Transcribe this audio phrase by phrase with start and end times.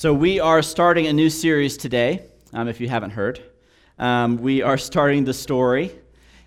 [0.00, 3.42] So, we are starting a new series today, um, if you haven't heard.
[3.98, 5.90] Um, we are starting the story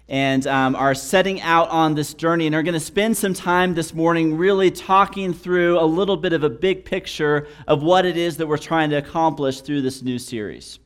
[0.08, 3.74] and um, are setting out on this journey and are going to spend some time
[3.74, 8.16] this morning really talking through a little bit of a big picture of what it
[8.16, 10.80] is that we're trying to accomplish through this new series.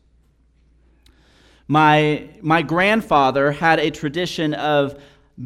[1.68, 5.00] My, my grandfather had a tradition of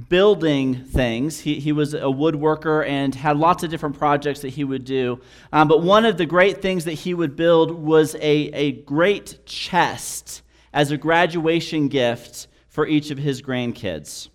[0.07, 1.39] building things.
[1.39, 5.19] He, he was a woodworker and had lots of different projects that he would do.
[5.51, 9.45] Um, but one of the great things that he would build was a, a great
[9.45, 14.29] chest as a graduation gift for each of his grandkids.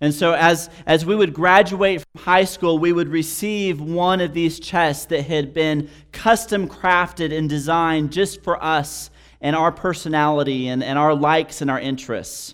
[0.00, 4.34] And so, as, as we would graduate from high school, we would receive one of
[4.34, 10.68] these chests that had been custom crafted and designed just for us and our personality
[10.68, 12.53] and, and our likes and our interests.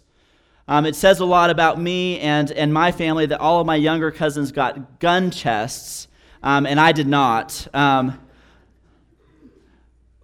[0.70, 3.74] Um, it says a lot about me and, and my family that all of my
[3.74, 6.06] younger cousins got gun chests,
[6.44, 7.66] um, and I did not.
[7.74, 8.20] Um,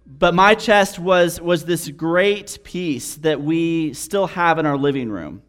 [0.05, 5.09] but my chest was, was this great piece that we still have in our living
[5.09, 5.41] room.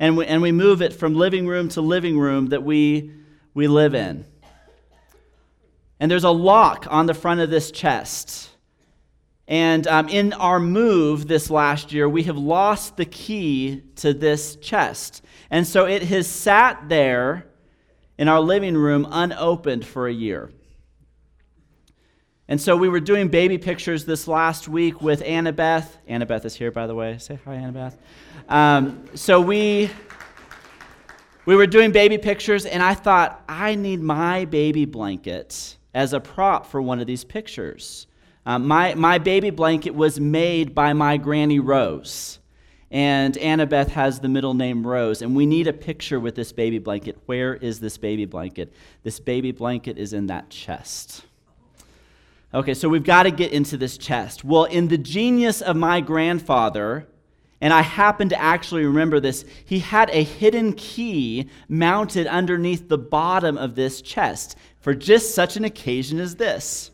[0.00, 3.12] And we, and we move it from living room to living room that we,
[3.52, 4.24] we live in.
[6.00, 8.48] And there's a lock on the front of this chest.
[9.48, 14.56] And um, in our move this last year, we have lost the key to this
[14.56, 15.22] chest.
[15.50, 17.46] And so it has sat there
[18.18, 20.50] in our living room unopened for a year.
[22.48, 25.86] And so we were doing baby pictures this last week with Annabeth.
[26.08, 27.16] Annabeth is here, by the way.
[27.18, 27.96] Say hi, Annabeth.
[28.48, 29.90] Um, so we
[31.44, 36.20] we were doing baby pictures, and I thought I need my baby blanket as a
[36.20, 38.06] prop for one of these pictures.
[38.44, 42.38] Um, my, my baby blanket was made by my granny Rose.
[42.90, 45.22] And Annabeth has the middle name Rose.
[45.22, 47.16] And we need a picture with this baby blanket.
[47.26, 48.72] Where is this baby blanket?
[49.02, 51.24] This baby blanket is in that chest.
[52.54, 54.44] Okay, so we've got to get into this chest.
[54.44, 57.06] Well, in the genius of my grandfather,
[57.62, 62.98] and I happen to actually remember this, he had a hidden key mounted underneath the
[62.98, 66.91] bottom of this chest for just such an occasion as this.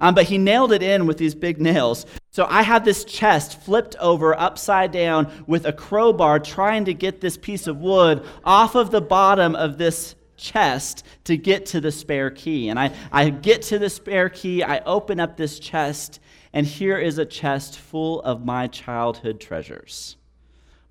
[0.00, 2.06] Um, but he nailed it in with these big nails.
[2.30, 7.20] So I had this chest flipped over upside down with a crowbar trying to get
[7.20, 11.90] this piece of wood off of the bottom of this chest to get to the
[11.90, 12.68] spare key.
[12.68, 16.20] And I, I get to the spare key, I open up this chest,
[16.52, 20.17] and here is a chest full of my childhood treasures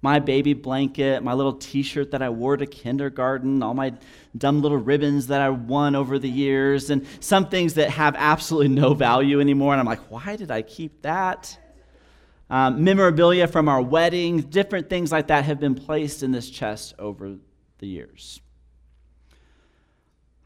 [0.02, 3.94] my baby blanket, my little t shirt that I wore to kindergarten, all my
[4.38, 8.70] dumb little ribbons that I won over the years, and some things that have absolutely
[8.70, 9.74] no value anymore.
[9.74, 11.58] And I'm like, why did I keep that?
[12.50, 16.94] Um, memorabilia from our wedding, different things like that have been placed in this chest
[16.98, 17.36] over
[17.80, 18.40] the years.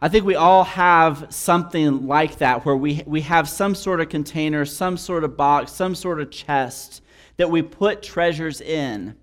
[0.04, 4.10] I think we all have something like that where we, we have some sort of
[4.10, 7.04] container, some sort of box, some sort of chest
[7.38, 9.16] that we put treasures in.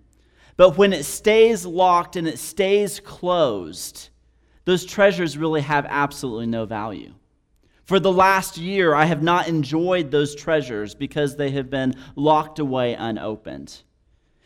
[0.58, 4.10] But when it stays locked and it stays closed,
[4.64, 7.14] those treasures really have absolutely no value.
[7.84, 12.58] For the last year, I have not enjoyed those treasures because they have been locked
[12.58, 13.84] away unopened.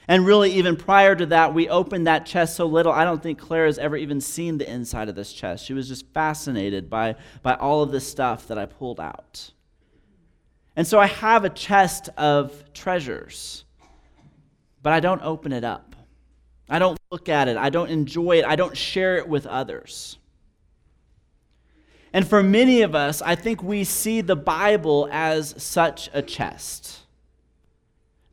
[0.07, 3.39] And really, even prior to that, we opened that chest so little, I don't think
[3.39, 5.65] Claire has ever even seen the inside of this chest.
[5.65, 9.51] She was just fascinated by, by all of this stuff that I pulled out.
[10.77, 13.65] And so I have a chest of treasures,
[14.83, 15.92] but I don't open it up.
[16.69, 17.57] I don't look at it.
[17.57, 18.45] I don't enjoy it.
[18.45, 20.19] I don't share it with others.
[22.13, 26.99] And for many of us, I think we see the Bible as such a chest.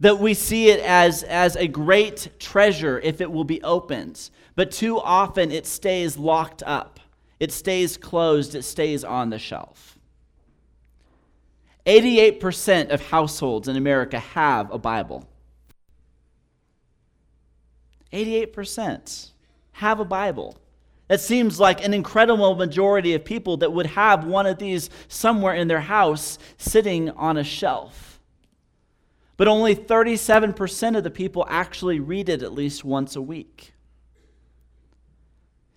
[0.02, 4.30] That we see it as, as a great treasure if it will be opened.
[4.56, 7.00] But too often it stays locked up,
[7.40, 9.98] it stays closed, it stays on the shelf.
[11.86, 15.29] 88% of households in America have a Bible.
[18.12, 19.32] 88%
[19.74, 20.58] have a Bible.
[21.08, 25.56] That seems like an incredible majority of people that would have one of these somewhere
[25.56, 28.20] in their house sitting on a shelf.
[29.36, 33.74] But only 37% of the people actually read it at least once a week.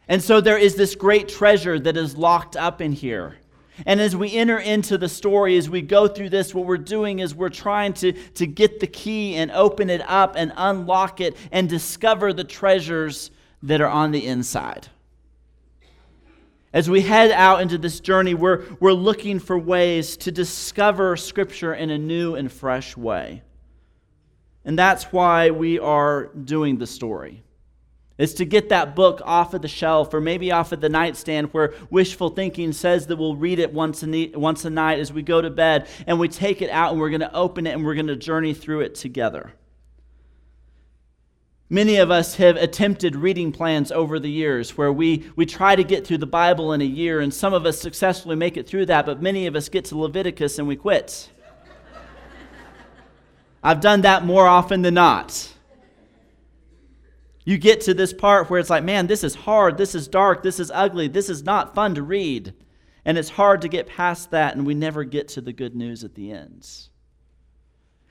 [0.08, 3.36] And so there is this great treasure that is locked up in here.
[3.86, 7.20] And as we enter into the story, as we go through this, what we're doing
[7.20, 11.36] is we're trying to, to get the key and open it up and unlock it
[11.50, 13.30] and discover the treasures
[13.62, 14.88] that are on the inside.
[16.72, 21.74] As we head out into this journey, we're, we're looking for ways to discover Scripture
[21.74, 23.42] in a new and fresh way.
[24.64, 27.42] And that's why we are doing the story
[28.22, 31.48] It's to get that book off of the shelf or maybe off of the nightstand
[31.48, 35.22] where wishful thinking says that we'll read it once a, once a night as we
[35.22, 37.84] go to bed and we take it out and we're going to open it and
[37.84, 39.54] we're going to journey through it together.
[41.68, 45.82] Many of us have attempted reading plans over the years where we, we try to
[45.82, 48.86] get through the Bible in a year, and some of us successfully make it through
[48.86, 51.28] that, but many of us get to Leviticus and we quit.
[53.64, 55.51] I've done that more often than not.
[57.44, 60.42] You get to this part where it's like, man, this is hard, this is dark,
[60.42, 62.54] this is ugly, this is not fun to read.
[63.04, 66.04] And it's hard to get past that, and we never get to the good news
[66.04, 66.90] at the ends.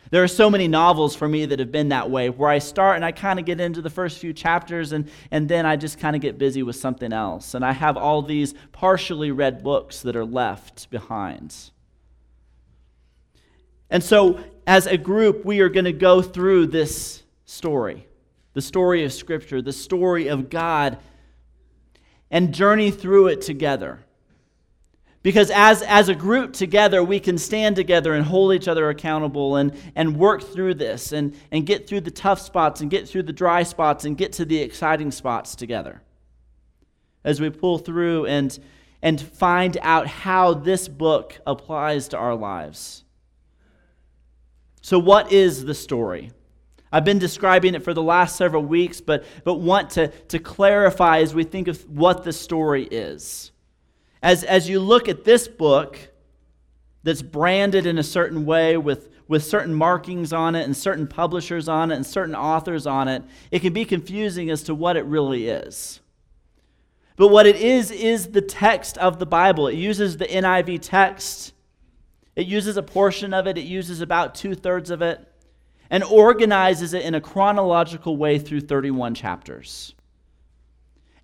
[0.09, 2.97] There are so many novels for me that have been that way, where I start
[2.97, 5.97] and I kind of get into the first few chapters, and, and then I just
[5.97, 7.53] kind of get busy with something else.
[7.53, 11.55] And I have all these partially read books that are left behind.
[13.89, 18.05] And so, as a group, we are going to go through this story
[18.53, 20.97] the story of Scripture, the story of God,
[22.29, 23.99] and journey through it together.
[25.23, 29.55] Because as, as a group together, we can stand together and hold each other accountable
[29.55, 33.23] and, and work through this and, and get through the tough spots and get through
[33.23, 36.01] the dry spots and get to the exciting spots together.
[37.23, 38.57] As we pull through and,
[39.03, 43.03] and find out how this book applies to our lives.
[44.81, 46.31] So, what is the story?
[46.91, 51.19] I've been describing it for the last several weeks, but, but want to, to clarify
[51.19, 53.51] as we think of what the story is.
[54.21, 55.97] As, as you look at this book
[57.03, 61.69] that's branded in a certain way with, with certain markings on it and certain publishers
[61.69, 65.05] on it and certain authors on it, it can be confusing as to what it
[65.05, 66.01] really is.
[67.15, 69.67] But what it is, is the text of the Bible.
[69.67, 71.53] It uses the NIV text,
[72.35, 75.30] it uses a portion of it, it uses about two thirds of it
[75.91, 79.93] and organizes it in a chronological way through 31 chapters.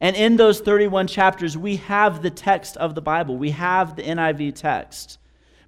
[0.02, 4.04] And in those 31 chapters, we have the text of the Bible, we have the
[4.04, 5.18] NIV text.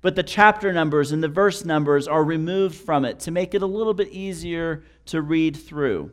[0.01, 3.61] But the chapter numbers and the verse numbers are removed from it to make it
[3.61, 6.11] a little bit easier to read through.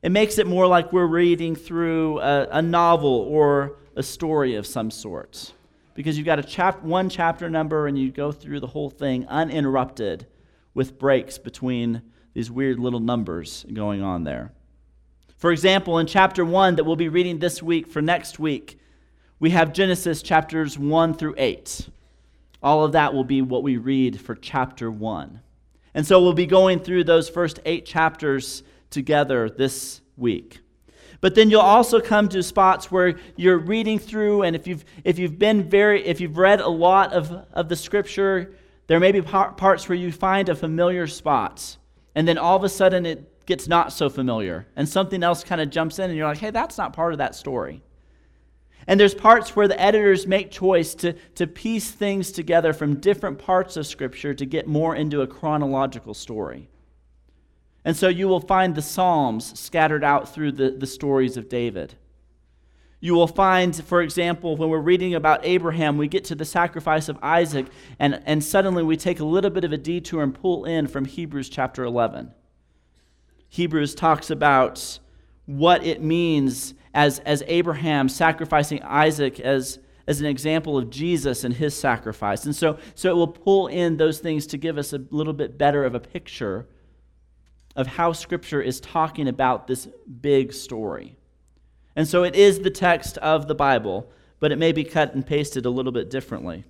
[0.00, 4.66] It makes it more like we're reading through a, a novel or a story of
[4.66, 5.52] some sort.
[5.94, 9.26] Because you've got a chap- one chapter number and you go through the whole thing
[9.26, 10.26] uninterrupted
[10.74, 12.02] with breaks between
[12.34, 14.52] these weird little numbers going on there.
[15.36, 18.78] For example, in chapter 1 that we'll be reading this week for next week,
[19.40, 21.88] we have Genesis chapters 1 through 8.
[22.62, 25.40] All of that will be what we read for chapter 1.
[25.94, 30.60] And so we'll be going through those first eight chapters together this week.
[31.20, 35.18] But then you'll also come to spots where you're reading through, and if you've, if
[35.18, 38.54] you've been very, if you've read a lot of, of the scripture,
[38.86, 41.76] there may be parts where you find a familiar spot,
[42.14, 45.60] and then all of a sudden it gets not so familiar, and something else kind
[45.60, 47.82] of jumps in, and you're like, hey, that's not part of that story.
[48.86, 53.38] And there's parts where the editors make choice to, to piece things together from different
[53.38, 56.68] parts of Scripture to get more into a chronological story.
[57.84, 61.94] And so you will find the Psalms scattered out through the, the stories of David.
[63.04, 67.08] You will find, for example, when we're reading about Abraham, we get to the sacrifice
[67.08, 67.66] of Isaac,
[67.98, 71.06] and, and suddenly we take a little bit of a detour and pull in from
[71.06, 72.30] Hebrews chapter 11.
[73.48, 75.00] Hebrews talks about
[75.46, 81.54] what it means as, as Abraham sacrificing Isaac as, as an example of Jesus and
[81.54, 82.44] his sacrifice.
[82.44, 85.58] And so, so it will pull in those things to give us a little bit
[85.58, 86.68] better of a picture
[87.74, 89.88] of how Scripture is talking about this
[90.20, 91.16] big story.
[91.94, 95.26] And so it is the text of the Bible, but it may be cut and
[95.26, 96.64] pasted a little bit differently.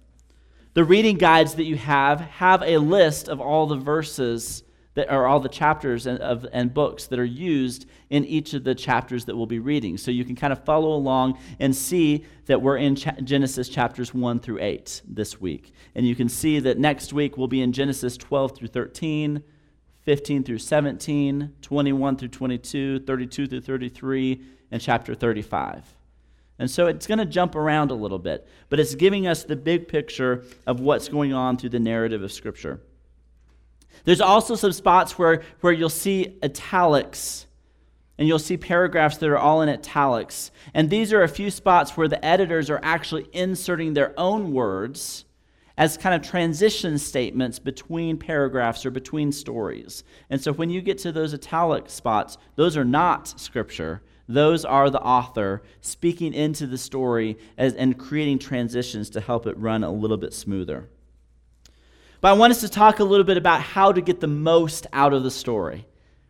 [0.75, 4.63] The reading guides that you have have a list of all the verses
[4.95, 8.65] that are all the chapters and, of, and books that are used in each of
[8.65, 9.97] the chapters that we'll be reading.
[9.97, 14.13] So you can kind of follow along and see that we're in cha- Genesis chapters
[14.13, 15.73] 1 through 8 this week.
[15.95, 19.43] And you can see that next week we'll be in Genesis 12 through 13,
[20.03, 25.85] 15 through 17, 21 through 22, 32 through 33, in chapter 35.
[26.59, 29.57] And so it's going to jump around a little bit, but it's giving us the
[29.57, 32.81] big picture of what's going on through the narrative of Scripture.
[34.05, 37.47] There's also some spots where, where you'll see italics
[38.19, 40.51] and you'll see paragraphs that are all in italics.
[40.75, 45.25] And these are a few spots where the editors are actually inserting their own words
[45.79, 50.05] as kind of transition statements between paragraphs or between stories.
[50.31, 54.03] And so when you get to those italic spots, those are not scripture.
[54.29, 59.57] Those are the author speaking into the story as, and creating transitions to help it
[59.59, 60.89] run a little bit smoother.
[62.21, 64.87] But I want us to talk a little bit about how to get the most
[64.93, 65.87] out of the story.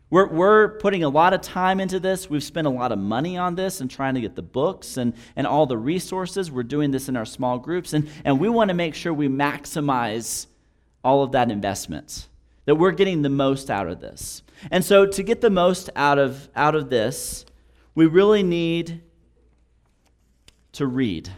[0.09, 2.29] We're, we're putting a lot of time into this.
[2.29, 5.13] We've spent a lot of money on this and trying to get the books and,
[5.35, 6.51] and all the resources.
[6.51, 9.27] We're doing this in our small groups, and, and we want to make sure we
[9.27, 10.47] maximize
[11.03, 12.27] all of that investment,
[12.65, 14.43] that we're getting the most out of this.
[14.69, 17.45] And so, to get the most out of, out of this,
[17.95, 19.01] we really need
[20.73, 21.29] to read.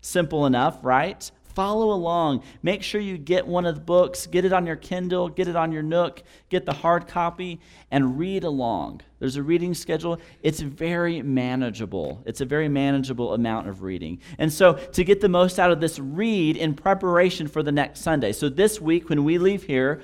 [0.00, 1.30] Simple enough, right?
[1.54, 2.42] Follow along.
[2.62, 5.56] Make sure you get one of the books, get it on your Kindle, get it
[5.56, 9.00] on your Nook, get the hard copy, and read along.
[9.18, 10.20] There's a reading schedule.
[10.42, 12.22] It's very manageable.
[12.24, 14.20] It's a very manageable amount of reading.
[14.38, 18.00] And so, to get the most out of this, read in preparation for the next
[18.00, 18.32] Sunday.
[18.32, 20.02] So, this week, when we leave here,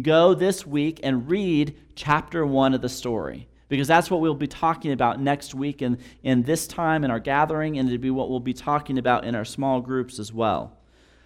[0.00, 4.46] go this week and read chapter one of the story because that's what we'll be
[4.46, 8.30] talking about next week in, in this time in our gathering, and it'll be what
[8.30, 10.76] we'll be talking about in our small groups as well.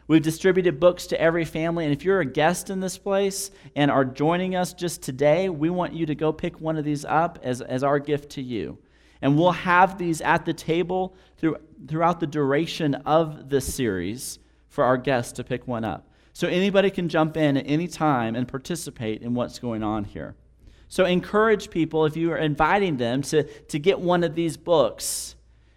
[0.09, 3.91] We've distributed books to every family, and if you're a guest in this place and
[3.91, 7.39] are joining us just today, we want you to go pick one of these up
[7.43, 8.79] as, as our gift to you.
[9.23, 11.57] And we'll have these at the table through,
[11.87, 16.09] throughout the duration of this series for our guests to pick one up.
[16.33, 20.35] So anybody can jump in at any time and participate in what's going on here.
[20.93, 25.37] So encourage people, if you are inviting them, to, to get one of these books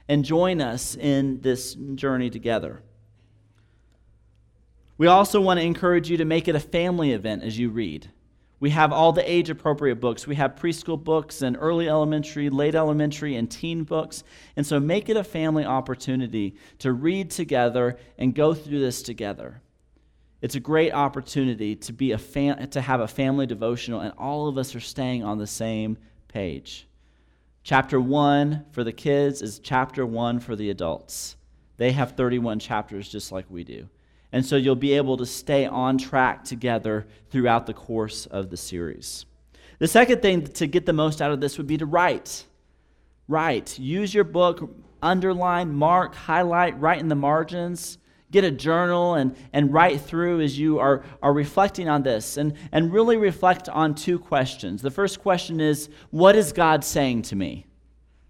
[0.09, 2.83] and join us in this journey together.
[4.97, 8.09] We also want to encourage you to make it a family event as you read.
[8.59, 10.27] We have all the age appropriate books.
[10.27, 14.25] We have preschool books and early elementary, late elementary, and teen books.
[14.57, 19.61] And so make it a family opportunity to read together and go through this together.
[20.45, 24.47] It's a great opportunity to, be a fam- to have a family devotional, and all
[24.47, 25.97] of us are staying on the same
[26.27, 26.87] page.
[27.63, 31.35] Chapter 1 for the kids is chapter 1 for the adults.
[31.77, 33.89] They have 31 chapters just like we do.
[34.31, 38.57] And so you'll be able to stay on track together throughout the course of the
[38.57, 39.25] series.
[39.79, 42.45] The second thing to get the most out of this would be to write.
[43.27, 43.79] Write.
[43.79, 44.69] Use your book,
[45.01, 47.97] underline, mark, highlight, write in the margins.
[48.35, 52.53] Get a journal and, and write through as you are, are reflecting on this and,
[52.73, 54.81] and really reflect on two questions.
[54.81, 57.65] The first question is What is God saying to me?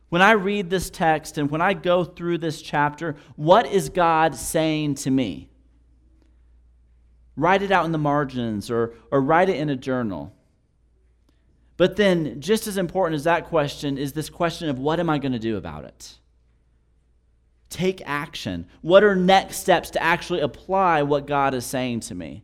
[0.10, 4.36] When I read this text and when I go through this chapter, what is God
[4.36, 5.50] saying to me?
[7.36, 10.36] Write it out in the margins or, or write it in a journal.
[11.78, 15.18] But then, just as important as that question is this question of what am I
[15.18, 16.20] going to do about it?
[17.70, 18.68] Take action.
[18.82, 22.44] What are next steps to actually apply what God is saying to me?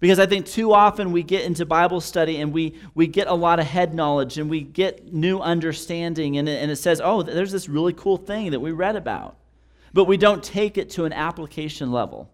[0.00, 3.34] Because I think too often we get into Bible study and we, we get a
[3.34, 7.22] lot of head knowledge and we get new understanding, and it, and it says, oh,
[7.22, 9.36] there's this really cool thing that we read about.
[9.92, 12.30] But we don't take it to an application level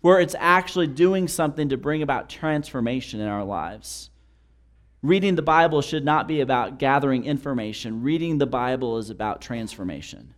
[0.00, 4.10] where it's actually doing something to bring about transformation in our lives.
[5.02, 10.34] Reading the Bible should not be about gathering information, reading the Bible is about transformation.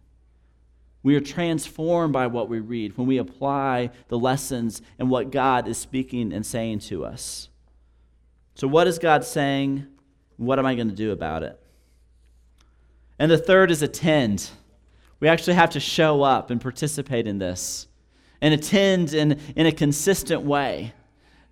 [1.05, 5.69] We are transformed by what we read when we apply the lessons and what God
[5.69, 7.51] is speaking and saying to us.
[8.55, 9.87] So, what is God saying?
[10.39, 11.61] What am I going to do about it?
[13.19, 14.51] And the third is attend.
[15.21, 17.87] We actually have to show up and participate in this
[18.41, 20.95] and attend in, in a consistent way.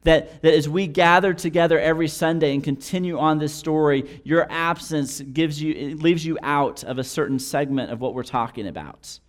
[0.04, 5.20] That, that as we gather together every Sunday and continue on this story, your absence
[5.20, 9.20] gives you, leaves you out of a certain segment of what we're talking about.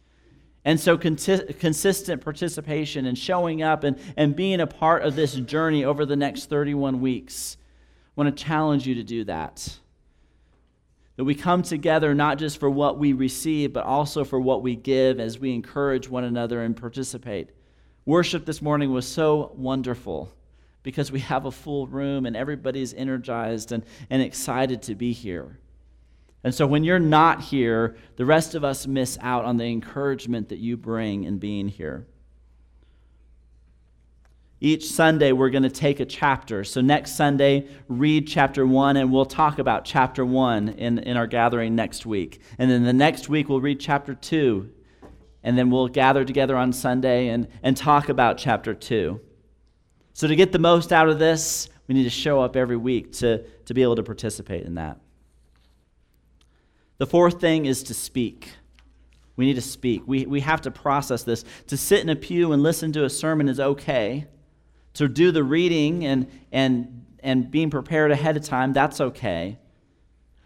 [0.66, 5.84] And so, consistent participation and showing up and, and being a part of this journey
[5.84, 7.58] over the next 31 weeks.
[8.16, 9.78] I want to challenge you to do that.
[11.18, 14.76] That we come together not just for what we receive, but also for what we
[14.76, 17.50] give as we encourage one another and participate.
[18.06, 20.32] Worship this morning was so wonderful
[20.82, 25.60] because we have a full room and everybody's energized and, and excited to be here.
[26.44, 30.50] And so when you're not here, the rest of us miss out on the encouragement
[30.50, 32.06] that you bring in being here.
[34.60, 36.64] Each Sunday, we're going to take a chapter.
[36.64, 41.28] So, next Sunday, read chapter one, and we'll talk about chapter one in, in our
[41.28, 42.40] gathering next week.
[42.58, 44.72] And then the next week, we'll read chapter two.
[45.44, 49.20] And then we'll gather together on Sunday and, and talk about chapter two.
[50.14, 53.12] So, to get the most out of this, we need to show up every week
[53.14, 54.98] to, to be able to participate in that.
[56.98, 58.52] The fourth thing is to speak.
[59.36, 60.04] We need to speak.
[60.06, 61.44] We, we have to process this.
[61.68, 64.28] To sit in a pew and listen to a sermon is okay
[64.94, 69.58] to do the reading and, and, and being prepared ahead of time, that's okay.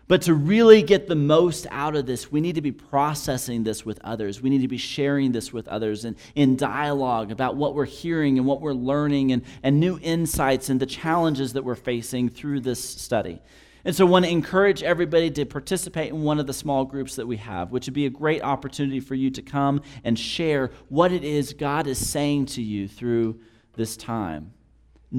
[0.08, 3.86] But to really get the most out of this, we need to be processing this
[3.86, 4.42] with others.
[4.42, 8.38] We need to be sharing this with others and in dialogue about what we're hearing
[8.38, 12.62] and what we're learning and, and new insights and the challenges that we're facing through
[12.62, 13.42] this study.
[13.86, 17.16] And so I want to encourage everybody to participate in one of the small groups
[17.16, 20.72] that we have, which would be a great opportunity for you to come and share
[20.90, 23.40] what it is God is saying to you through
[23.76, 24.54] this time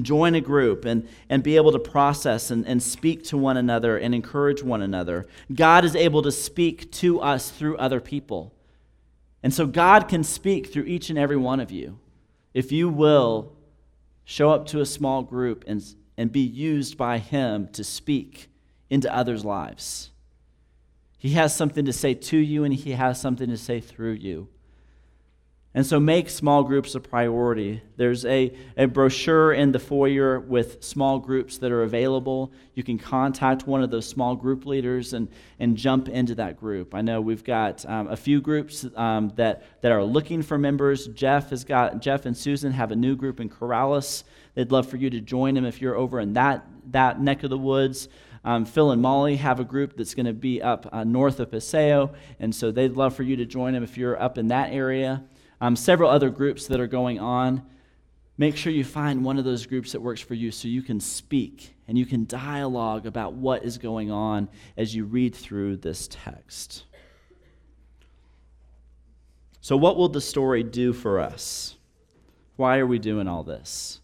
[0.01, 3.97] join a group and, and be able to process and, and speak to one another
[3.97, 5.27] and encourage one another.
[5.53, 8.53] God is able to speak to us through other people.
[9.41, 11.99] And so God can speak through each and every one of you
[12.53, 13.55] if you will
[14.25, 15.83] show up to a small group and,
[16.17, 18.48] and be used by Him to speak
[18.89, 20.11] into others' lives.
[21.17, 24.47] He has something to say to you, and He has something to say through you.
[25.75, 27.83] And so make small groups a priority.
[27.95, 32.51] There's a, a brochure in the foyer with small groups that are available.
[32.73, 35.27] You can contact one of those small group leaders and,
[35.59, 36.95] and jump into that group.
[36.95, 41.07] I know we've got um, a few groups um, that, that are looking for members.
[41.09, 44.23] Jeff has got Jeff and Susan have a new group in Corrales.
[44.55, 47.51] They'd love for you to join them if you're over in that, that neck of
[47.51, 48.09] the woods.
[48.43, 51.51] Um, Phil and Molly have a group that's going to be up uh, north of
[51.51, 54.71] Paseo, and so they'd love for you to join them if you're up in that
[54.71, 55.23] area
[55.61, 57.63] um, several other groups that are going on.
[58.37, 60.99] Make sure you find one of those groups that works for you so you can
[60.99, 66.07] speak and you can dialogue about what is going on as you read through this
[66.09, 66.85] text.
[69.59, 71.75] So, what will the story do for us?
[72.55, 73.99] Why are we doing all this?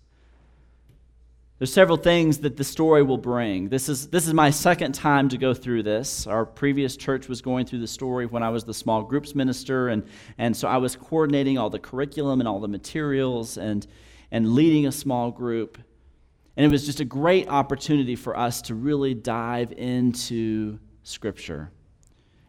[1.57, 3.69] There's several things that the story will bring.
[3.69, 6.27] This is, this is my second time to go through this.
[6.27, 9.87] Our previous church was going through the story when I was the small groups minister,
[9.87, 10.03] and,
[10.37, 13.87] and so I was coordinating all the curriculum and all the materials and,
[14.31, 15.77] and leading a small group.
[16.57, 21.71] And it was just a great opportunity for us to really dive into Scripture.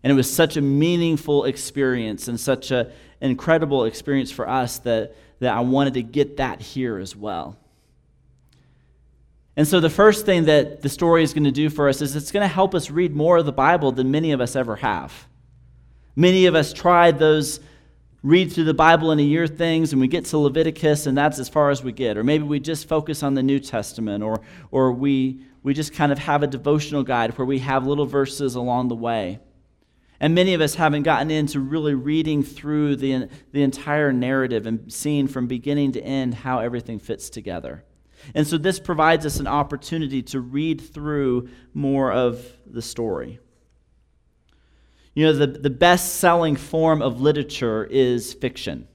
[0.03, 5.15] And it was such a meaningful experience and such an incredible experience for us that,
[5.39, 7.57] that I wanted to get that here as well.
[9.57, 12.15] And so, the first thing that the story is going to do for us is
[12.15, 14.77] it's going to help us read more of the Bible than many of us ever
[14.77, 15.27] have.
[16.15, 17.61] Many of us tried those
[18.23, 21.39] read through the Bible in a year things, and we get to Leviticus, and that's
[21.39, 22.19] as far as we get.
[22.19, 26.11] Or maybe we just focus on the New Testament, or, or we, we just kind
[26.11, 29.39] of have a devotional guide where we have little verses along the way.
[30.19, 34.93] And many of us haven't gotten into really reading through the, the entire narrative and
[34.93, 37.85] seeing from beginning to end how everything fits together.
[38.35, 43.39] And so this provides us an opportunity to read through more of the story.
[45.15, 48.87] You know, the, the best selling form of literature is fiction.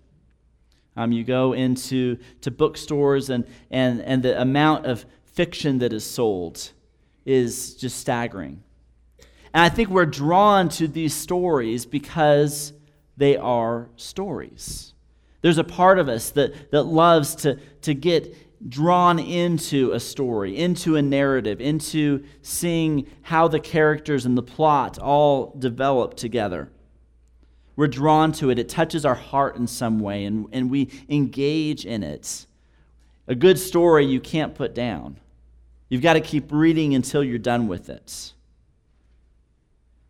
[0.95, 6.03] Um, you go into to bookstores, and, and, and the amount of fiction that is
[6.03, 6.71] sold
[7.25, 8.61] is just staggering.
[9.53, 12.73] And I think we're drawn to these stories because
[13.17, 14.93] they are stories.
[15.41, 18.35] There's a part of us that, that loves to, to get
[18.67, 24.99] drawn into a story, into a narrative, into seeing how the characters and the plot
[24.99, 26.71] all develop together.
[27.75, 28.59] We're drawn to it.
[28.59, 32.45] It touches our heart in some way, and, and we engage in it.
[33.27, 35.19] A good story you can't put down.
[35.89, 38.33] You've got to keep reading until you're done with it.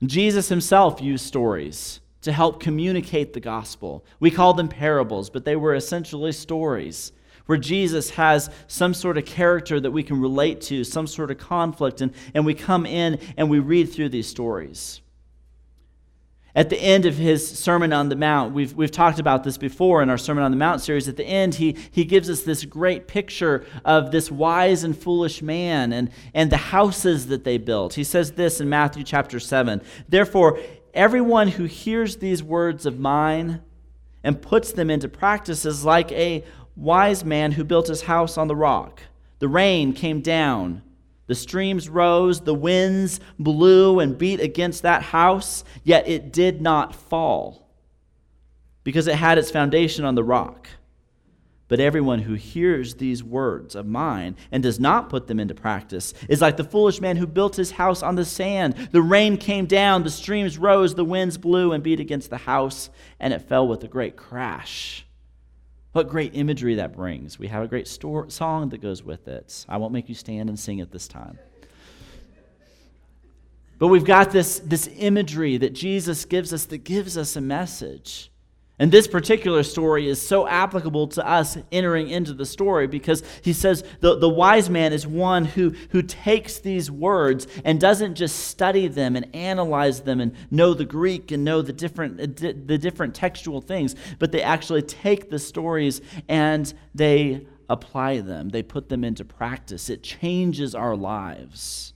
[0.03, 4.03] Jesus himself used stories to help communicate the gospel.
[4.19, 7.11] We call them parables, but they were essentially stories
[7.51, 11.37] where Jesus has some sort of character that we can relate to, some sort of
[11.37, 15.01] conflict, and, and we come in and we read through these stories.
[16.55, 20.01] At the end of his Sermon on the Mount, we've, we've talked about this before
[20.01, 21.09] in our Sermon on the Mount series.
[21.09, 25.41] At the end, he, he gives us this great picture of this wise and foolish
[25.41, 27.95] man and, and the houses that they built.
[27.95, 30.57] He says this in Matthew chapter 7 Therefore,
[30.93, 33.61] everyone who hears these words of mine
[34.23, 36.43] and puts them into practice is like a
[36.75, 39.01] wise man who built his house on the rock.
[39.39, 40.83] The rain came down,
[41.27, 46.93] the streams rose, the winds blew and beat against that house, yet it did not
[46.93, 47.69] fall,
[48.83, 50.67] because it had its foundation on the rock.
[51.69, 56.13] But everyone who hears these words of mine and does not put them into practice
[56.27, 58.89] is like the foolish man who built his house on the sand.
[58.91, 62.89] The rain came down, the streams rose, the winds blew and beat against the house,
[63.21, 65.05] and it fell with a great crash.
[65.91, 67.37] What great imagery that brings.
[67.37, 69.65] We have a great store, song that goes with it.
[69.67, 71.37] I won't make you stand and sing it this time.
[73.77, 78.30] But we've got this, this imagery that Jesus gives us that gives us a message.
[78.81, 83.53] And this particular story is so applicable to us entering into the story because he
[83.53, 88.47] says the, the wise man is one who, who takes these words and doesn't just
[88.47, 92.79] study them and analyze them and know the Greek and know the different, uh, the
[92.79, 98.89] different textual things, but they actually take the stories and they apply them, they put
[98.89, 99.91] them into practice.
[99.91, 101.93] It changes our lives.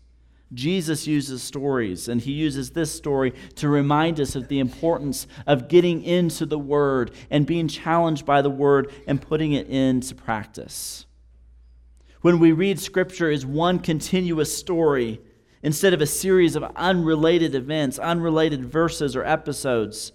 [0.53, 5.67] Jesus uses stories, and he uses this story to remind us of the importance of
[5.67, 11.05] getting into the Word and being challenged by the Word and putting it into practice.
[12.21, 15.19] When we read Scripture as one continuous story,
[15.63, 20.11] instead of a series of unrelated events, unrelated verses or episodes,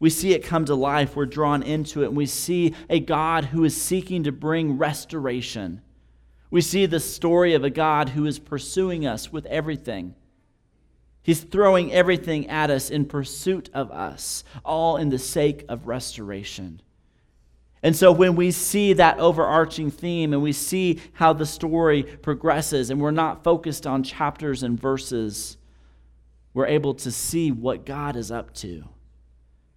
[0.00, 1.14] we see it come to life.
[1.14, 5.82] We're drawn into it, and we see a God who is seeking to bring restoration
[6.54, 10.14] we see the story of a God who is pursuing us with everything.
[11.20, 16.80] He's throwing everything at us in pursuit of us, all in the sake of restoration.
[17.82, 22.88] And so when we see that overarching theme and we see how the story progresses,
[22.88, 25.56] and we're not focused on chapters and verses,
[26.52, 28.84] we're able to see what God is up to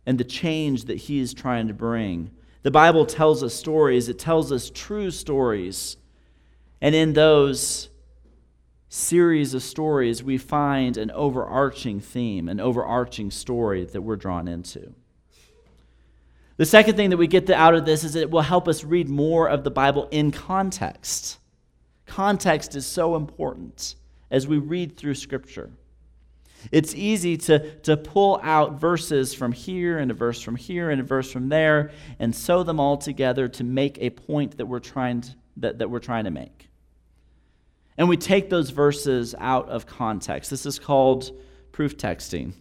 [0.06, 2.30] and the change that He is trying to bring.
[2.62, 5.98] The Bible tells us stories, it tells us true stories
[6.82, 7.90] and in those
[8.90, 14.94] series of stories, we find an overarching theme, an overarching story that we're drawn into.
[16.58, 19.10] The second thing that we get out of this is it will help us read
[19.10, 21.38] more of the Bible in context.
[22.06, 23.96] Context is so important
[24.32, 25.70] as we read through Scripture.
[26.72, 31.00] It's easy to, to pull out verses from here and a verse from here and
[31.00, 34.80] a verse from there and sew them all together to make a point that we're
[34.80, 36.67] trying to, that, that we're trying to make
[37.98, 40.50] and we take those verses out of context.
[40.50, 41.32] This is called
[41.72, 42.54] proof texting.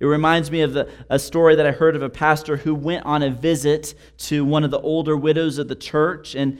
[0.00, 3.06] It reminds me of the, a story that I heard of a pastor who went
[3.06, 6.58] on a visit to one of the older widows of the church, and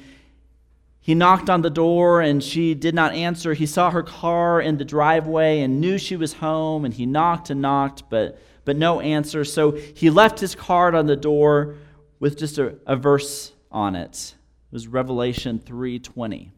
[1.00, 3.54] he knocked on the door and she did not answer.
[3.54, 7.50] He saw her car in the driveway and knew she was home, and he knocked
[7.50, 9.44] and knocked, but, but no answer.
[9.44, 11.74] So he left his card on the door
[12.20, 14.36] with just a, a verse on it.
[14.70, 16.52] It was Revelation 3:20.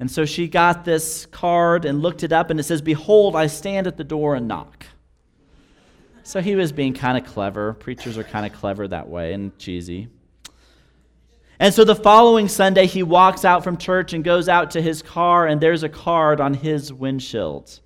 [0.00, 3.46] And so she got this card and looked it up, and it says, Behold, I
[3.46, 4.86] stand at the door and knock.
[6.24, 7.74] So he was being kind of clever.
[7.74, 10.08] Preachers are kind of clever that way and cheesy.
[11.60, 15.02] And so the following Sunday, he walks out from church and goes out to his
[15.02, 17.80] car, and there's a card on his windshield.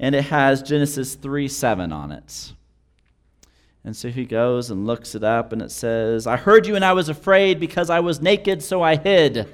[0.00, 2.52] And it has Genesis 3 7 on it.
[3.84, 6.84] And so he goes and looks it up, and it says, I heard you and
[6.84, 9.48] I was afraid because I was naked, so I hid.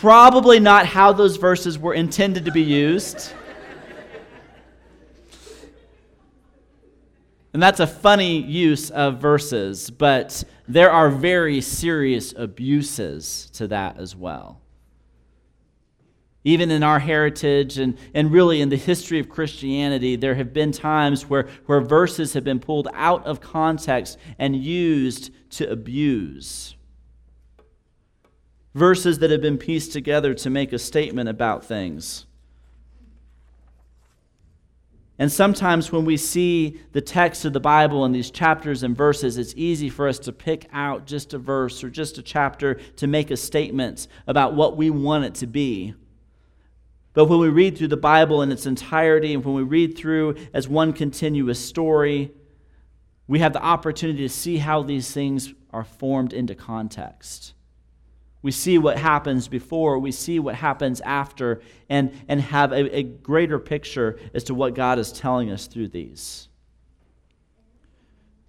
[0.00, 3.32] Probably not how those verses were intended to be used.
[7.54, 13.96] And that's a funny use of verses, but there are very serious abuses to that
[13.98, 14.60] as well.
[16.44, 20.70] Even in our heritage and, and really in the history of Christianity, there have been
[20.70, 26.75] times where, where verses have been pulled out of context and used to abuse
[28.76, 32.26] verses that have been pieced together to make a statement about things.
[35.18, 39.38] And sometimes when we see the text of the Bible and these chapters and verses,
[39.38, 43.06] it's easy for us to pick out just a verse or just a chapter to
[43.06, 45.94] make a statement about what we want it to be.
[47.14, 50.34] But when we read through the Bible in its entirety and when we read through
[50.52, 52.30] as one continuous story,
[53.26, 57.54] we have the opportunity to see how these things are formed into context.
[58.42, 63.02] We see what happens before, we see what happens after, and, and have a, a
[63.02, 66.48] greater picture as to what God is telling us through these.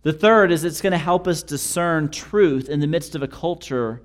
[0.04, 3.28] The third is it's going to help us discern truth in the midst of a
[3.28, 4.04] culture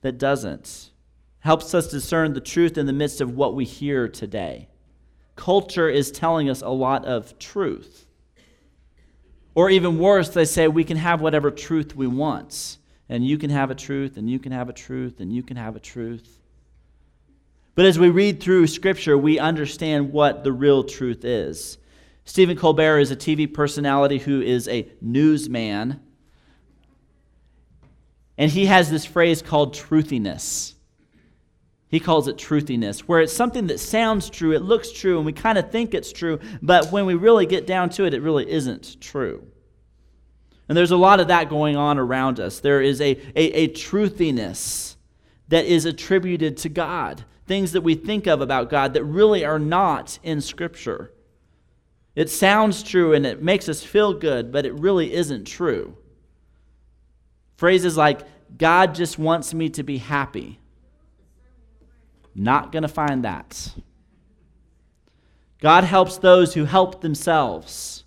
[0.00, 0.90] that doesn't.
[1.38, 4.68] Helps us discern the truth in the midst of what we hear today.
[5.36, 8.06] Culture is telling us a lot of truth.
[9.54, 12.78] Or even worse, they say we can have whatever truth we want
[13.12, 15.58] and you can have a truth, and you can have a truth, and you can
[15.58, 16.40] have a truth.
[17.74, 21.76] But as we read through Scripture, we understand what the real truth is.
[22.24, 26.00] Stephen Colbert is a TV personality who is a newsman.
[28.38, 30.72] And he has this phrase called truthiness.
[31.88, 35.34] He calls it truthiness, where it's something that sounds true, it looks true, and we
[35.34, 38.50] kind of think it's true, but when we really get down to it, it really
[38.50, 39.46] isn't true.
[40.72, 42.60] And there's a lot of that going on around us.
[42.60, 44.96] There is a, a, a truthiness
[45.48, 49.58] that is attributed to God, things that we think of about God that really are
[49.58, 51.12] not in Scripture.
[52.14, 55.94] It sounds true and it makes us feel good, but it really isn't true.
[57.58, 58.22] Phrases like,
[58.56, 60.58] God just wants me to be happy.
[62.34, 63.74] Not going to find that.
[65.60, 68.04] God helps those who help themselves.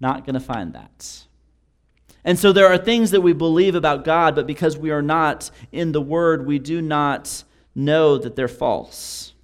[0.00, 1.26] Not going to find that.
[2.24, 5.50] And so there are things that we believe about God, but because we are not
[5.72, 9.34] in the Word, we do not know that they're false.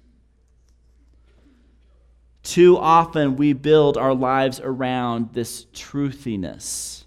[2.43, 7.03] Too often we build our lives around this truthiness.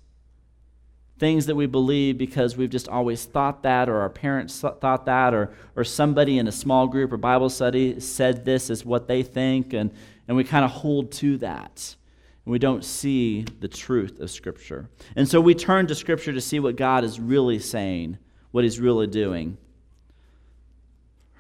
[1.19, 5.35] Things that we believe because we've just always thought that, or our parents thought that,
[5.35, 9.23] or, or somebody in a small group or Bible study said this is what they
[9.25, 9.93] think, and,
[10.29, 11.97] and we kind of hold to that.
[12.45, 14.91] We don't see the truth of Scripture.
[15.17, 18.19] And so we turn to Scripture to see what God is really saying,
[18.51, 19.57] what He's really doing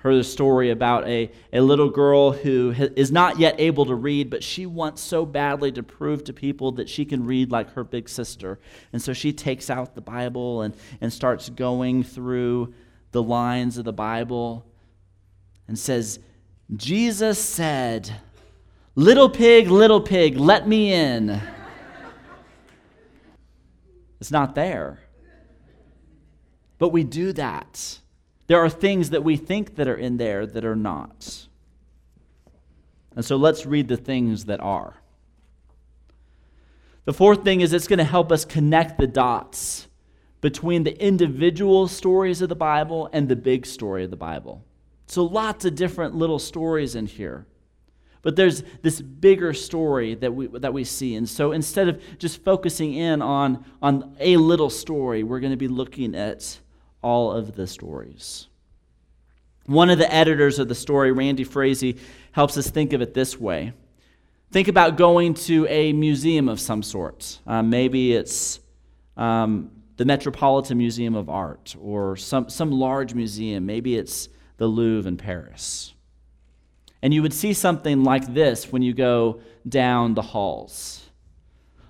[0.04, 4.28] heard a story about a, a little girl who is not yet able to read,
[4.28, 7.82] but she wants so badly to prove to people that she can read like her
[7.82, 8.60] big sister.
[8.92, 12.74] And so she takes out the Bible and, and starts going through
[13.12, 14.66] the lines of the Bible
[15.68, 16.18] and says,
[16.76, 18.14] Jesus said,
[18.96, 21.40] Little pig, little pig, let me in.
[24.20, 25.00] it's not there.
[26.78, 27.98] But we do that.
[28.46, 31.46] There are things that we think that are in there that are not.
[33.16, 34.96] And so let's read the things that are.
[37.04, 39.88] The fourth thing is it's going to help us connect the dots
[40.40, 44.64] between the individual stories of the Bible and the big story of the Bible.
[45.06, 47.46] So lots of different little stories in here.
[48.24, 51.14] But there's this bigger story that we, that we see.
[51.14, 55.58] And so instead of just focusing in on, on a little story, we're going to
[55.58, 56.58] be looking at
[57.02, 58.48] all of the stories.
[59.66, 61.98] One of the editors of the story, Randy Frazee,
[62.32, 63.74] helps us think of it this way.
[64.50, 67.40] Think about going to a museum of some sort.
[67.46, 68.58] Uh, maybe it's
[69.18, 73.66] um, the Metropolitan Museum of Art or some, some large museum.
[73.66, 75.92] Maybe it's the Louvre in Paris.
[77.04, 81.04] And you would see something like this when you go down the halls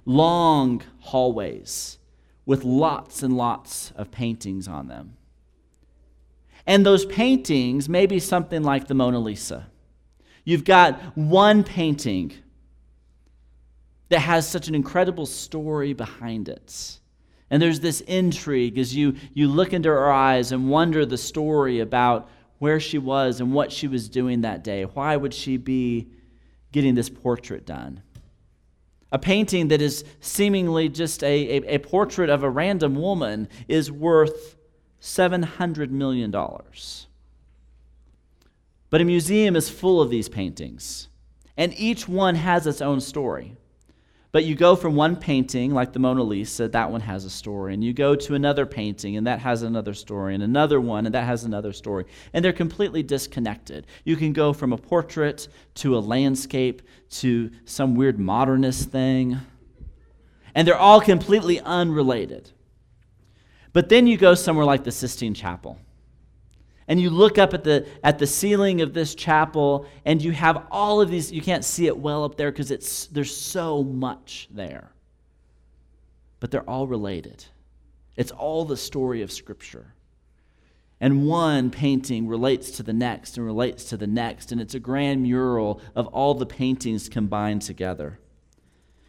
[0.05, 1.99] long hallways
[2.47, 5.17] with lots and lots of paintings on them.
[6.67, 9.67] And those paintings may be something like the Mona Lisa.
[10.45, 12.33] You've got one painting
[14.11, 17.01] that has such an incredible story behind it.
[17.51, 21.81] And there's this intrigue as you, you look into her eyes and wonder the story
[21.81, 24.85] about where she was and what she was doing that day.
[24.85, 26.09] Why would she be
[26.73, 28.03] getting this portrait done?
[29.13, 33.93] A painting that is seemingly just a, a, a portrait of a random woman is
[33.93, 34.57] worth
[35.01, 36.31] $700 million.
[38.91, 41.09] But a museum is full of these paintings,
[41.57, 43.57] and each one has its own story.
[44.35, 47.73] But you go from one painting, like the Mona Lisa, that one has a story.
[47.73, 50.35] And you go to another painting, and that has another story.
[50.35, 52.07] And another one, and that has another story.
[52.33, 53.87] And they're completely disconnected.
[54.03, 59.39] You can go from a portrait to a landscape to some weird modernist thing.
[60.53, 62.51] And they're all completely unrelated.
[63.73, 65.79] But then you go somewhere like the Sistine Chapel
[66.89, 70.67] and you look up at the at the ceiling of this chapel and you have
[70.71, 74.49] all of these you can't see it well up there because it's there's so much
[74.51, 74.91] there
[76.41, 77.45] but they're all related
[78.17, 79.95] it's all the story of scripture
[81.01, 84.81] and one painting relates to the next and relates to the next and it's a
[84.81, 88.19] grand mural of all the paintings combined together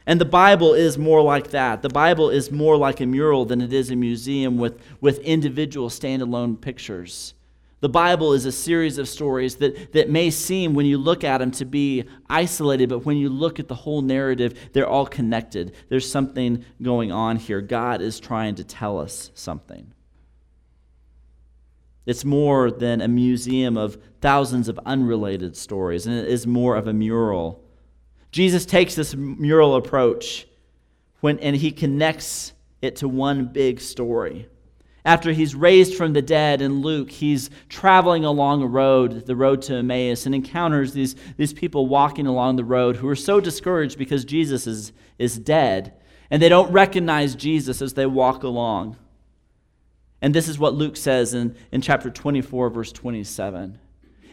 [0.07, 1.81] and the Bible is more like that.
[1.81, 5.89] The Bible is more like a mural than it is a museum with, with individual
[5.89, 7.33] standalone pictures.
[7.81, 11.39] The Bible is a series of stories that, that may seem, when you look at
[11.39, 15.75] them, to be isolated, but when you look at the whole narrative, they're all connected.
[15.89, 17.61] There's something going on here.
[17.61, 19.91] God is trying to tell us something.
[22.05, 26.87] It's more than a museum of thousands of unrelated stories, and it is more of
[26.87, 27.63] a mural.
[28.31, 30.47] Jesus takes this mural approach
[31.19, 34.47] when, and he connects it to one big story
[35.05, 39.61] after he's raised from the dead in Luke, he's traveling along a road, the road
[39.63, 43.99] to Emmaus, and encounters these, these people walking along the road who are so discouraged
[43.99, 45.93] because Jesus is, is dead.
[46.31, 48.97] And they don't recognize Jesus as they walk along.
[50.23, 53.77] And this is what Luke says in, in chapter 24, verse 27.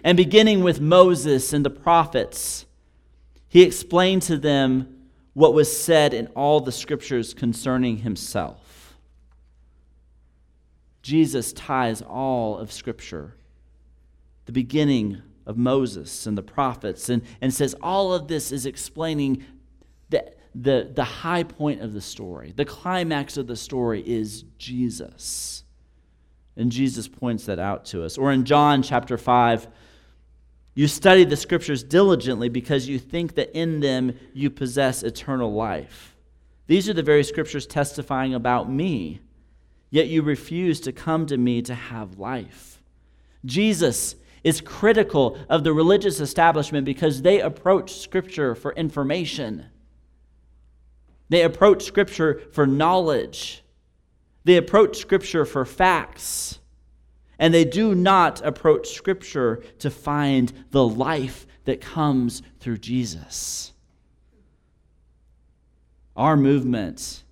[0.03, 2.65] And beginning with Moses and the prophets,
[3.47, 5.03] he explained to them
[5.35, 8.62] what was said in all the scriptures concerning himself.
[11.03, 13.35] Jesus ties all of Scripture,
[14.47, 19.45] the beginning of Moses and the prophets, and, and says all of this is explaining
[20.11, 25.65] the, the, the high point of the story, the climax of the story is Jesus.
[26.57, 28.19] And Jesus points that out to us.
[28.19, 29.67] Or in John chapter 5,
[30.75, 36.15] you study the scriptures diligently because you think that in them you possess eternal life.
[36.67, 39.21] These are the very scriptures testifying about me,
[39.93, 42.83] yet you refuse to come to me to have life.
[43.45, 49.67] Jesus is critical of the religious establishment because they approach scripture for information.
[51.33, 53.65] They approach Scripture for knowledge.
[54.45, 56.61] They approach Scripture for facts.
[57.39, 63.73] And they do not approach Scripture to find the life that comes through Jesus.
[66.15, 67.25] Our movement,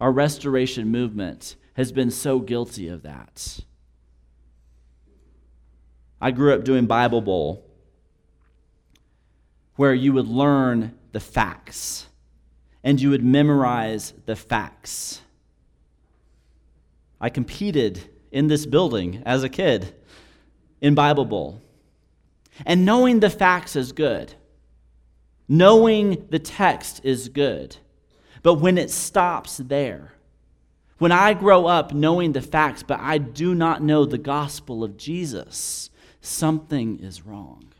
[0.00, 3.60] our restoration movement, has been so guilty of that.
[6.18, 7.64] I grew up doing Bible Bowl,
[9.74, 12.06] where you would learn the facts
[12.82, 15.20] and you would memorize the facts.
[17.20, 19.94] I competed in this building as a kid
[20.80, 21.60] in Bible Bowl.
[22.64, 24.32] And knowing the facts is good.
[25.46, 27.76] Knowing the text is good.
[28.42, 30.12] But when it stops there,
[30.98, 34.96] when I grow up knowing the facts, but I do not know the gospel of
[34.96, 37.72] Jesus, something is wrong.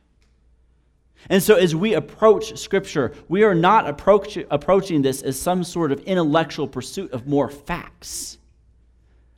[1.29, 5.91] And so, as we approach Scripture, we are not approach, approaching this as some sort
[5.91, 8.39] of intellectual pursuit of more facts.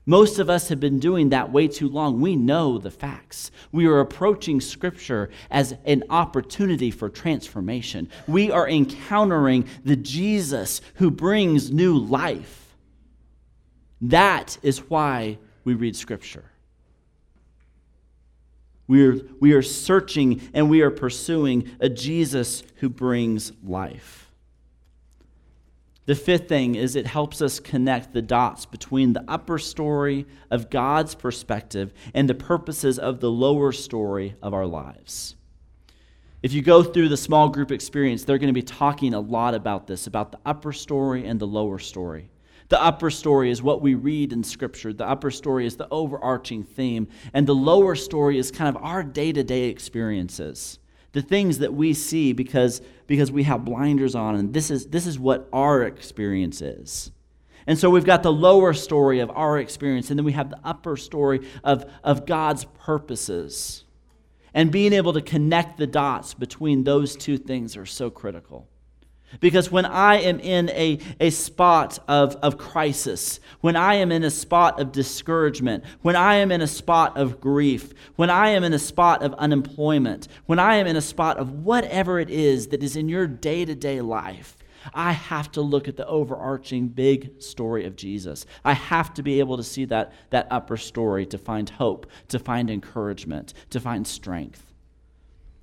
[0.04, 2.20] Most of us have been doing that way too long.
[2.20, 3.50] We know the facts.
[3.72, 8.08] We are approaching Scripture as an opportunity for transformation.
[8.26, 12.57] We are encountering the Jesus who brings new life.
[14.00, 16.44] That is why we read Scripture.
[18.87, 24.32] We are, we are searching and we are pursuing a Jesus who brings life.
[26.06, 30.70] The fifth thing is it helps us connect the dots between the upper story of
[30.70, 35.37] God's perspective and the purposes of the lower story of our lives.
[36.42, 39.54] If you go through the small group experience, they're going to be talking a lot
[39.54, 42.30] about this, about the upper story and the lower story.
[42.68, 44.92] The upper story is what we read in Scripture.
[44.92, 47.09] The upper story is the overarching theme.
[47.33, 50.78] And the lower story is kind of our day to day experiences,
[51.12, 54.35] the things that we see because, because we have blinders on.
[54.35, 57.11] And this is, this is what our experience is.
[57.66, 60.59] And so we've got the lower story of our experience, and then we have the
[60.64, 63.85] upper story of, of God's purposes.
[64.54, 68.66] And being able to connect the dots between those two things are so critical.
[69.40, 74.24] Because when I am in a, a spot of, of crisis, when I am in
[74.24, 78.64] a spot of discouragement, when I am in a spot of grief, when I am
[78.64, 82.68] in a spot of unemployment, when I am in a spot of whatever it is
[82.68, 84.56] that is in your day to day life,
[84.94, 88.46] I have to look at the overarching big story of Jesus.
[88.64, 92.38] I have to be able to see that, that upper story to find hope, to
[92.38, 94.64] find encouragement, to find strength.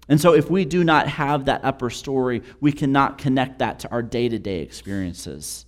[0.08, 3.92] And so, if we do not have that upper story, we cannot connect that to
[3.92, 5.66] our day to day experiences.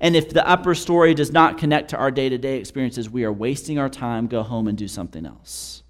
[0.00, 3.24] And if the upper story does not connect to our day to day experiences, we
[3.24, 5.82] are wasting our time, go home and do something else.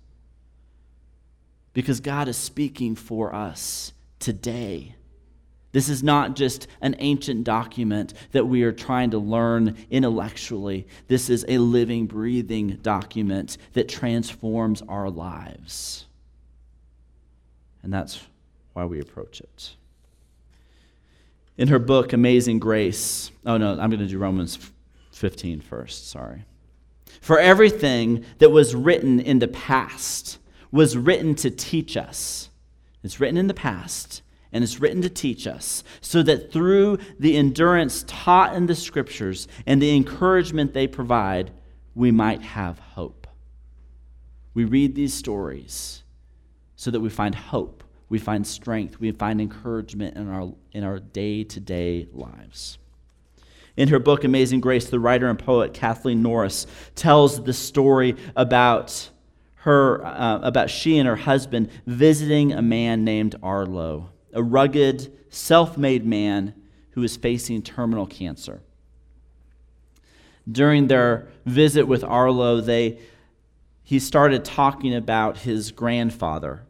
[1.73, 4.95] Because God is speaking for us today.
[5.73, 10.87] This is not just an ancient document that we are trying to learn intellectually.
[11.09, 16.06] This is a living, breathing document that transforms our lives.
[17.87, 18.21] And that's
[18.73, 19.77] why we approach it.
[21.57, 24.59] In her book, Amazing Grace, oh no, I'm going to do Romans
[25.13, 26.45] 15 first, sorry.
[27.21, 30.39] For everything that was written in the past
[30.73, 32.51] was written to teach us.
[33.05, 37.37] It's written in the past, and it's written to teach us, so that through the
[37.37, 41.53] endurance taught in the scriptures and the encouragement they provide,
[41.95, 43.29] we might have hope.
[44.55, 46.03] We read these stories
[46.77, 47.76] so that we find hope,
[48.09, 52.79] we find strength, we find encouragement in our, in our day-to-day lives.
[53.77, 59.11] In her book, Amazing Grace, the writer and poet Kathleen Norris tells the story about
[59.57, 66.07] her, uh, about she and her husband visiting a man named Arlo, a rugged, self-made
[66.07, 66.55] man
[66.91, 68.61] who is facing terminal cancer.
[70.51, 72.99] During their visit with Arlo, they,
[73.83, 76.63] he started talking about his grandfather,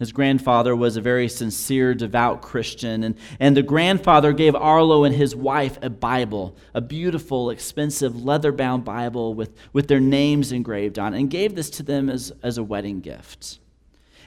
[0.00, 5.14] his grandfather was a very sincere, devout Christian, and, and the grandfather gave Arlo and
[5.14, 10.98] his wife a Bible, a beautiful, expensive, leather bound Bible with, with their names engraved
[10.98, 13.58] on it, and gave this to them as, as a wedding gift.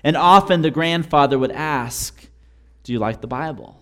[0.03, 2.29] And often the grandfather would ask,
[2.83, 3.81] Do you like the Bible?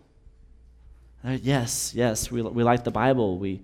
[1.25, 3.37] Yes, yes, we, we like the Bible.
[3.37, 3.63] We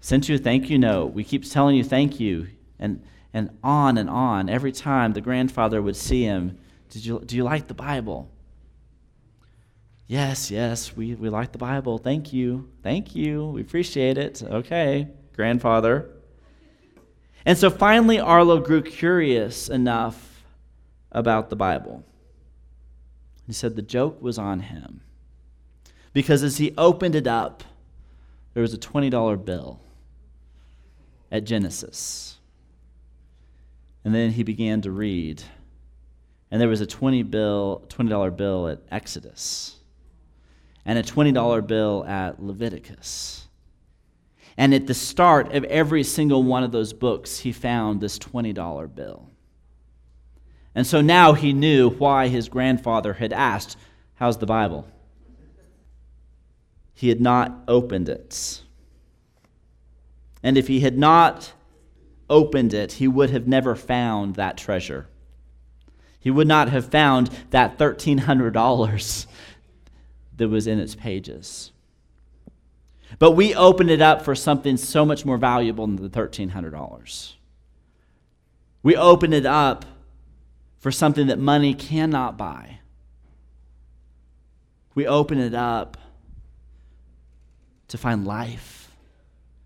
[0.00, 1.14] sent you a thank you note.
[1.14, 2.48] We keep telling you thank you.
[2.78, 3.02] And,
[3.32, 4.50] and on and on.
[4.50, 6.58] Every time the grandfather would see him,
[6.90, 8.30] Did you, do you like the Bible?
[10.06, 11.98] Yes, yes, we, we like the Bible.
[11.98, 12.70] Thank you.
[12.82, 13.46] Thank you.
[13.46, 14.42] We appreciate it.
[14.42, 16.10] Okay, grandfather.
[17.44, 20.44] And so finally, Arlo grew curious enough
[21.10, 22.04] about the Bible.
[23.46, 25.00] He said the joke was on him.
[26.12, 27.62] Because as he opened it up,
[28.54, 29.80] there was a $20 bill
[31.30, 32.38] at Genesis.
[34.04, 35.42] And then he began to read.
[36.50, 39.76] And there was a 20 bill, $20 bill at Exodus.
[40.84, 43.48] And a $20 bill at Leviticus.
[44.56, 48.94] And at the start of every single one of those books, he found this $20
[48.94, 49.28] bill.
[50.74, 53.76] And so now he knew why his grandfather had asked,
[54.14, 54.86] How's the Bible?
[56.96, 58.62] he had not opened it.
[60.42, 61.52] And if he had not
[62.30, 65.06] opened it, he would have never found that treasure.
[66.26, 69.26] He would not have found that $1,300
[70.38, 71.70] that was in its pages.
[73.20, 77.34] But we opened it up for something so much more valuable than the $1,300.
[78.82, 79.84] We opened it up
[80.78, 82.80] for something that money cannot buy.
[84.96, 85.96] We open it up
[87.86, 88.90] to find life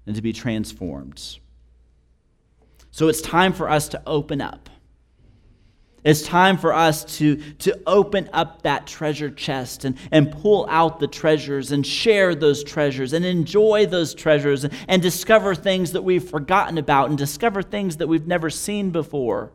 [0.04, 1.38] and to be transformed.
[2.90, 4.68] So it's time for us to open up.
[6.02, 10.98] It's time for us to, to open up that treasure chest and, and pull out
[10.98, 16.02] the treasures and share those treasures and enjoy those treasures and, and discover things that
[16.02, 19.52] we've forgotten about and discover things that we've never seen before.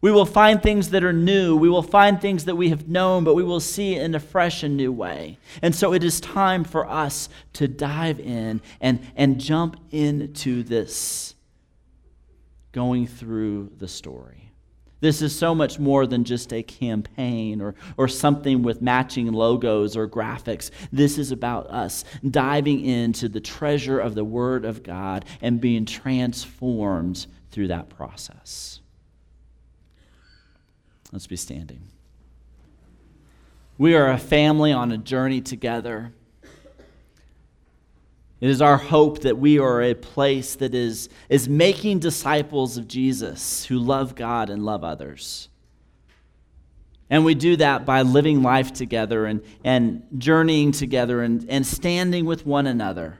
[0.00, 1.54] We will find things that are new.
[1.56, 4.62] We will find things that we have known, but we will see in a fresh
[4.62, 5.38] and new way.
[5.60, 11.34] And so it is time for us to dive in and, and jump into this,
[12.72, 14.51] going through the story.
[15.02, 19.96] This is so much more than just a campaign or, or something with matching logos
[19.96, 20.70] or graphics.
[20.92, 25.86] This is about us diving into the treasure of the Word of God and being
[25.86, 28.78] transformed through that process.
[31.10, 31.82] Let's be standing.
[33.78, 36.12] We are a family on a journey together.
[38.42, 42.86] It is our hope that we are a place that is, is making disciples of
[42.86, 45.48] Jesus who love God and love others.
[47.08, 52.26] And we do that by living life together and, and journeying together and, and standing
[52.26, 53.18] with one another.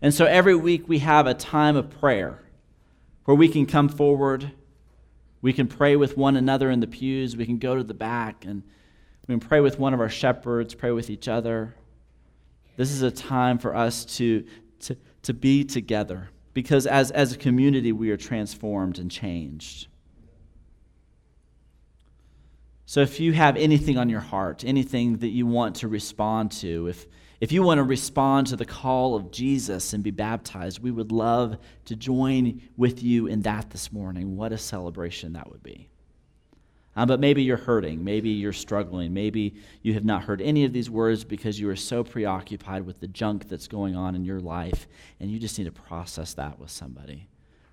[0.00, 2.40] And so every week we have a time of prayer
[3.26, 4.52] where we can come forward
[5.42, 7.36] we can pray with one another in the pews.
[7.36, 8.62] We can go to the back and
[9.26, 11.74] we can pray with one of our shepherds, pray with each other.
[12.76, 14.44] This is a time for us to,
[14.80, 19.88] to, to be together because as, as a community, we are transformed and changed.
[22.86, 26.88] So if you have anything on your heart, anything that you want to respond to,
[26.88, 27.06] if,
[27.40, 31.12] if you want to respond to the call of Jesus and be baptized, we would
[31.12, 34.36] love to join with you in that this morning.
[34.36, 35.89] What a celebration that would be.
[36.96, 38.02] Um, but maybe you're hurting.
[38.02, 39.14] Maybe you're struggling.
[39.14, 43.00] Maybe you have not heard any of these words because you are so preoccupied with
[43.00, 44.88] the junk that's going on in your life,
[45.20, 47.28] and you just need to process that with somebody.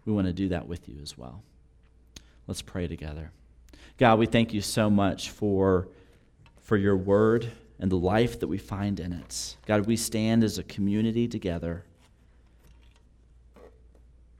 [0.05, 1.41] We want to do that with you as well.
[2.45, 3.31] Let's pray together.
[3.97, 5.87] God, we thank you so much for,
[6.61, 9.57] for your word and the life that we find in it.
[9.65, 11.83] God, we stand as a community together.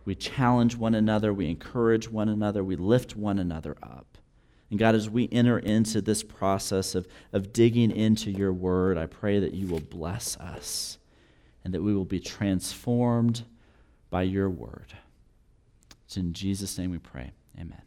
[0.06, 4.17] We challenge one another, we encourage one another, we lift one another up.
[4.70, 9.06] And God, as we enter into this process of, of digging into your word, I
[9.06, 10.98] pray that you will bless us
[11.64, 13.44] and that we will be transformed
[14.10, 14.94] by your word.
[16.06, 17.32] It's in Jesus' name we pray.
[17.58, 17.87] Amen.